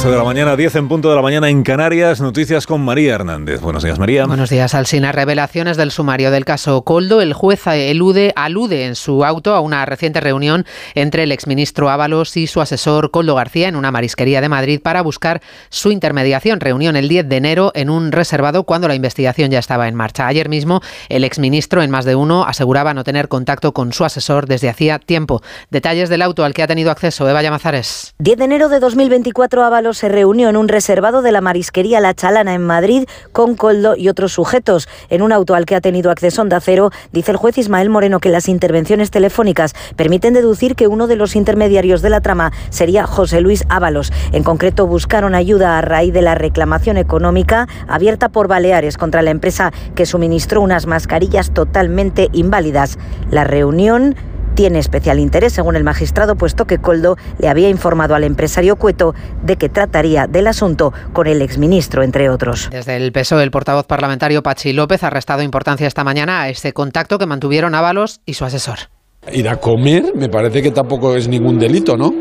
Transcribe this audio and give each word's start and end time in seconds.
11 0.00 0.12
de 0.12 0.16
la 0.16 0.24
mañana, 0.24 0.56
10 0.56 0.76
en 0.76 0.88
punto 0.88 1.10
de 1.10 1.16
la 1.16 1.20
mañana 1.20 1.50
en 1.50 1.62
Canarias. 1.62 2.22
Noticias 2.22 2.66
con 2.66 2.80
María 2.80 3.16
Hernández. 3.16 3.60
Buenos 3.60 3.82
días, 3.82 3.98
María. 3.98 4.24
Buenos 4.24 4.48
días, 4.48 4.74
Alsina. 4.74 5.12
Revelaciones 5.12 5.76
del 5.76 5.90
sumario 5.90 6.30
del 6.30 6.46
caso 6.46 6.80
Coldo. 6.84 7.20
El 7.20 7.34
juez 7.34 7.66
elude, 7.66 8.32
alude 8.34 8.86
en 8.86 8.94
su 8.94 9.26
auto 9.26 9.54
a 9.54 9.60
una 9.60 9.84
reciente 9.84 10.20
reunión 10.20 10.64
entre 10.94 11.24
el 11.24 11.32
exministro 11.32 11.90
Ábalos 11.90 12.38
y 12.38 12.46
su 12.46 12.62
asesor 12.62 13.10
Coldo 13.10 13.34
García 13.34 13.68
en 13.68 13.76
una 13.76 13.90
marisquería 13.90 14.40
de 14.40 14.48
Madrid 14.48 14.80
para 14.82 15.02
buscar 15.02 15.42
su 15.68 15.90
intermediación. 15.92 16.60
Reunión 16.60 16.96
el 16.96 17.06
10 17.06 17.28
de 17.28 17.36
enero 17.36 17.70
en 17.74 17.90
un 17.90 18.10
reservado 18.10 18.64
cuando 18.64 18.88
la 18.88 18.94
investigación 18.94 19.50
ya 19.50 19.58
estaba 19.58 19.86
en 19.86 19.96
marcha. 19.96 20.26
Ayer 20.26 20.48
mismo, 20.48 20.80
el 21.10 21.24
exministro, 21.24 21.82
en 21.82 21.90
más 21.90 22.06
de 22.06 22.14
uno, 22.14 22.44
aseguraba 22.44 22.94
no 22.94 23.04
tener 23.04 23.28
contacto 23.28 23.72
con 23.72 23.92
su 23.92 24.06
asesor 24.06 24.46
desde 24.46 24.70
hacía 24.70 24.98
tiempo. 24.98 25.42
Detalles 25.70 26.08
del 26.08 26.22
auto 26.22 26.42
al 26.42 26.54
que 26.54 26.62
ha 26.62 26.66
tenido 26.66 26.90
acceso 26.90 27.28
Eva 27.28 27.42
Llamazares. 27.42 28.14
10 28.18 28.38
de 28.38 28.44
enero 28.46 28.70
de 28.70 28.80
2024, 28.80 29.62
Ábalos 29.62 29.89
se 29.94 30.08
reunió 30.08 30.48
en 30.48 30.56
un 30.56 30.68
reservado 30.68 31.22
de 31.22 31.32
la 31.32 31.40
marisquería 31.40 32.00
La 32.00 32.14
Chalana 32.14 32.54
en 32.54 32.62
Madrid 32.62 33.08
con 33.32 33.54
Coldo 33.54 33.96
y 33.96 34.08
otros 34.08 34.32
sujetos. 34.32 34.88
En 35.08 35.22
un 35.22 35.32
auto 35.32 35.54
al 35.54 35.66
que 35.66 35.74
ha 35.74 35.80
tenido 35.80 36.10
acceso 36.10 36.42
Onda 36.42 36.60
Cero, 36.60 36.90
dice 37.12 37.32
el 37.32 37.36
juez 37.36 37.58
Ismael 37.58 37.90
Moreno 37.90 38.20
que 38.20 38.28
las 38.28 38.48
intervenciones 38.48 39.10
telefónicas 39.10 39.74
permiten 39.96 40.34
deducir 40.34 40.76
que 40.76 40.88
uno 40.88 41.06
de 41.06 41.16
los 41.16 41.36
intermediarios 41.36 42.02
de 42.02 42.10
la 42.10 42.20
trama 42.20 42.52
sería 42.70 43.06
José 43.06 43.40
Luis 43.40 43.64
Ábalos. 43.68 44.12
En 44.32 44.42
concreto, 44.42 44.86
buscaron 44.86 45.34
ayuda 45.34 45.78
a 45.78 45.82
raíz 45.82 46.12
de 46.12 46.22
la 46.22 46.34
reclamación 46.34 46.96
económica 46.96 47.68
abierta 47.88 48.28
por 48.28 48.48
Baleares 48.48 48.96
contra 48.96 49.22
la 49.22 49.30
empresa 49.30 49.72
que 49.94 50.06
suministró 50.06 50.60
unas 50.60 50.86
mascarillas 50.86 51.52
totalmente 51.52 52.28
inválidas. 52.32 52.98
La 53.30 53.44
reunión 53.44 54.16
tiene 54.60 54.78
especial 54.78 55.18
interés, 55.18 55.54
según 55.54 55.74
el 55.74 55.84
magistrado, 55.84 56.36
puesto 56.36 56.66
que 56.66 56.76
Coldo 56.76 57.16
le 57.38 57.48
había 57.48 57.70
informado 57.70 58.14
al 58.14 58.24
empresario 58.24 58.76
Cueto 58.76 59.14
de 59.42 59.56
que 59.56 59.70
trataría 59.70 60.26
del 60.26 60.46
asunto 60.46 60.92
con 61.14 61.26
el 61.26 61.40
exministro, 61.40 62.02
entre 62.02 62.28
otros. 62.28 62.68
Desde 62.70 62.96
el 62.96 63.10
PSOE, 63.10 63.42
el 63.42 63.50
portavoz 63.50 63.86
parlamentario 63.86 64.42
Pachi 64.42 64.74
López 64.74 65.02
ha 65.02 65.08
restado 65.08 65.42
importancia 65.42 65.86
esta 65.86 66.04
mañana 66.04 66.42
a 66.42 66.50
ese 66.50 66.74
contacto 66.74 67.16
que 67.16 67.24
mantuvieron 67.24 67.74
Ábalos 67.74 68.20
y 68.26 68.34
su 68.34 68.44
asesor. 68.44 68.90
Ir 69.32 69.48
a 69.48 69.56
comer 69.56 70.12
me 70.14 70.28
parece 70.28 70.60
que 70.60 70.72
tampoco 70.72 71.16
es 71.16 71.26
ningún 71.26 71.58
delito, 71.58 71.96
¿no? 71.96 72.12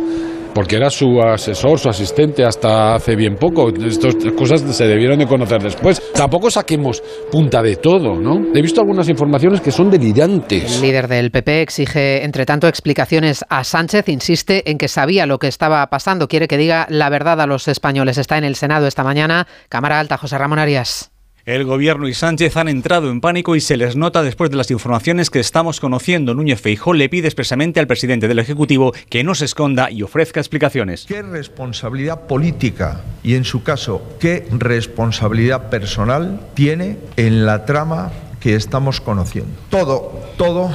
Porque 0.60 0.76
era 0.76 0.90
su 0.90 1.22
asesor, 1.22 1.80
su 1.80 1.88
asistente 1.88 2.44
hasta 2.44 2.96
hace 2.96 3.16
bien 3.16 3.36
poco. 3.38 3.70
Estas 3.70 4.14
cosas 4.38 4.60
se 4.76 4.88
debieron 4.88 5.18
de 5.18 5.26
conocer 5.26 5.64
después. 5.64 6.02
Tampoco 6.14 6.52
saquemos 6.52 7.02
punta 7.32 7.62
de 7.62 7.78
todo, 7.78 8.20
¿no? 8.20 8.42
He 8.54 8.62
visto 8.62 8.82
algunas 8.82 9.08
informaciones 9.08 9.62
que 9.62 9.72
son 9.72 9.90
delirantes. 9.90 10.76
El 10.76 10.82
líder 10.82 11.08
del 11.08 11.32
PP 11.32 11.62
exige, 11.62 12.26
entre 12.26 12.46
tanto, 12.46 12.68
explicaciones 12.68 13.46
a 13.48 13.64
Sánchez. 13.64 14.10
Insiste 14.10 14.70
en 14.70 14.78
que 14.78 14.90
sabía 14.90 15.26
lo 15.26 15.40
que 15.40 15.48
estaba 15.48 15.88
pasando. 15.88 16.28
Quiere 16.28 16.50
que 16.50 16.58
diga 16.58 16.88
la 16.90 17.10
verdad 17.10 17.40
a 17.40 17.48
los 17.48 17.70
españoles. 17.70 18.18
Está 18.18 18.38
en 18.38 18.44
el 18.44 18.58
Senado 18.58 18.86
esta 18.86 19.06
mañana. 19.06 19.48
Cámara 19.70 19.98
Alta, 19.98 20.18
José 20.18 20.38
Ramón 20.38 20.60
Arias. 20.60 21.10
El 21.50 21.66
gobierno 21.66 22.08
y 22.08 22.14
Sánchez 22.14 22.58
han 22.58 22.68
entrado 22.68 23.10
en 23.10 23.22
pánico 23.22 23.56
y 23.56 23.60
se 23.60 23.76
les 23.76 23.96
nota 23.96 24.22
después 24.22 24.52
de 24.52 24.56
las 24.56 24.70
informaciones 24.70 25.32
que 25.32 25.40
estamos 25.40 25.80
conociendo. 25.80 26.36
Núñez 26.36 26.62
Feijó 26.62 26.94
le 26.94 27.10
pide 27.10 27.28
expresamente 27.28 27.80
al 27.80 27.88
presidente 27.88 28.28
del 28.28 28.38
Ejecutivo 28.38 28.94
que 29.10 29.24
no 29.24 29.34
se 29.34 29.46
esconda 29.46 29.90
y 29.90 30.04
ofrezca 30.04 30.40
explicaciones. 30.40 31.08
¿Qué 31.08 31.24
responsabilidad 31.24 32.28
política 32.28 33.02
y 33.24 33.34
en 33.34 33.46
su 33.46 33.64
caso 33.64 34.16
qué 34.20 34.46
responsabilidad 34.52 35.72
personal 35.72 36.40
tiene 36.54 37.00
en 37.16 37.48
la 37.48 37.66
trama 37.66 38.12
que 38.40 38.54
estamos 38.54 39.02
conociendo? 39.02 39.60
Todo, 39.72 40.22
todo 40.38 40.70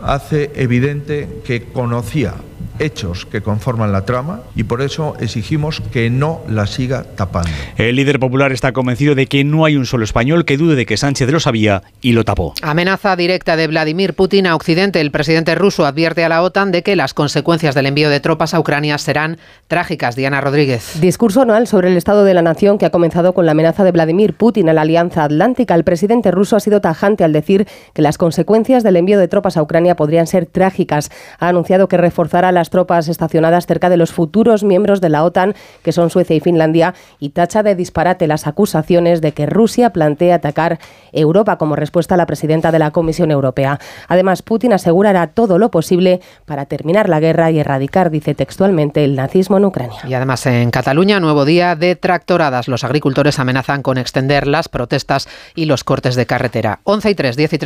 hace 0.00 0.52
evidente 0.54 1.40
que 1.44 1.64
conocía 1.64 2.34
hechos 2.80 3.26
que 3.26 3.40
conforman 3.42 3.92
la 3.92 4.04
trama 4.04 4.40
y 4.56 4.64
por 4.64 4.82
eso 4.82 5.14
exigimos 5.20 5.80
que 5.92 6.10
no 6.10 6.40
la 6.48 6.66
siga 6.66 7.04
tapando. 7.14 7.50
El 7.76 7.96
líder 7.96 8.18
popular 8.18 8.52
está 8.52 8.72
convencido 8.72 9.14
de 9.14 9.26
que 9.26 9.44
no 9.44 9.64
hay 9.64 9.76
un 9.76 9.86
solo 9.86 10.04
español 10.04 10.44
que 10.44 10.56
dude 10.56 10.74
de 10.74 10.86
que 10.86 10.96
Sánchez 10.96 11.30
lo 11.30 11.40
sabía 11.40 11.82
y 12.00 12.12
lo 12.12 12.24
tapó. 12.24 12.54
Amenaza 12.62 13.16
directa 13.16 13.56
de 13.56 13.66
Vladimir 13.66 14.14
Putin 14.14 14.46
a 14.46 14.54
Occidente. 14.54 15.00
El 15.00 15.10
presidente 15.10 15.54
ruso 15.54 15.86
advierte 15.86 16.24
a 16.24 16.28
la 16.28 16.42
OTAN 16.42 16.72
de 16.72 16.82
que 16.82 16.96
las 16.96 17.14
consecuencias 17.14 17.74
del 17.74 17.86
envío 17.86 18.10
de 18.10 18.20
tropas 18.20 18.54
a 18.54 18.60
Ucrania 18.60 18.98
serán 18.98 19.38
trágicas. 19.68 20.16
Diana 20.16 20.40
Rodríguez. 20.40 21.00
Discurso 21.00 21.42
anual 21.42 21.66
sobre 21.66 21.88
el 21.90 21.96
estado 21.96 22.24
de 22.24 22.34
la 22.34 22.42
nación 22.42 22.78
que 22.78 22.86
ha 22.86 22.90
comenzado 22.90 23.32
con 23.32 23.46
la 23.46 23.52
amenaza 23.52 23.84
de 23.84 23.92
Vladimir 23.92 24.34
Putin 24.34 24.68
a 24.68 24.72
la 24.72 24.82
Alianza 24.82 25.24
Atlántica. 25.24 25.74
El 25.74 25.84
presidente 25.84 26.30
ruso 26.30 26.56
ha 26.56 26.60
sido 26.60 26.80
tajante 26.80 27.24
al 27.24 27.32
decir 27.32 27.66
que 27.92 28.02
las 28.02 28.18
consecuencias 28.18 28.82
del 28.82 28.96
envío 28.96 29.18
de 29.18 29.28
tropas 29.28 29.56
a 29.56 29.62
Ucrania 29.62 29.96
podrían 29.96 30.26
ser 30.26 30.46
trágicas. 30.46 31.10
Ha 31.38 31.48
anunciado 31.48 31.88
que 31.88 31.96
reforzará 31.96 32.52
tropas 32.70 33.08
estacionadas 33.08 33.66
cerca 33.66 33.88
de 33.88 33.96
los 33.96 34.12
futuros 34.12 34.64
miembros 34.64 35.00
de 35.00 35.08
la 35.08 35.24
OTAN, 35.24 35.54
que 35.82 35.92
son 35.92 36.10
Suecia 36.10 36.36
y 36.36 36.40
Finlandia, 36.40 36.94
y 37.18 37.30
tacha 37.30 37.62
de 37.62 37.74
disparate 37.74 38.26
las 38.26 38.46
acusaciones 38.46 39.20
de 39.20 39.32
que 39.32 39.46
Rusia 39.46 39.90
plantea 39.90 40.36
atacar 40.36 40.78
Europa 41.12 41.58
como 41.58 41.76
respuesta 41.76 42.14
a 42.14 42.18
la 42.18 42.26
presidenta 42.26 42.72
de 42.72 42.78
la 42.78 42.90
Comisión 42.90 43.30
Europea. 43.30 43.78
Además, 44.08 44.42
Putin 44.42 44.72
asegurará 44.72 45.28
todo 45.28 45.58
lo 45.58 45.70
posible 45.70 46.20
para 46.46 46.66
terminar 46.66 47.08
la 47.08 47.20
guerra 47.20 47.50
y 47.50 47.58
erradicar, 47.58 48.10
dice 48.10 48.34
textualmente, 48.34 49.04
el 49.04 49.16
nazismo 49.16 49.56
en 49.56 49.64
Ucrania. 49.64 50.00
Y 50.06 50.14
además 50.14 50.46
en 50.46 50.70
Cataluña, 50.70 51.20
nuevo 51.20 51.44
día 51.44 51.76
de 51.76 51.96
tractoradas. 51.96 52.68
Los 52.68 52.84
agricultores 52.84 53.38
amenazan 53.38 53.82
con 53.82 53.98
extender 53.98 54.46
las 54.46 54.68
protestas 54.68 55.28
y 55.54 55.64
los 55.64 55.84
cortes 55.84 56.14
de 56.14 56.26
carretera. 56.26 56.80
11 56.84 57.10
y 57.10 57.14
3, 57.14 57.36
10 57.36 57.52
y 57.52 57.58
3. 57.58 57.58